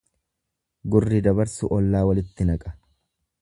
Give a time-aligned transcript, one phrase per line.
[0.95, 2.75] Gurri dabarsu ollaa walitti naqa.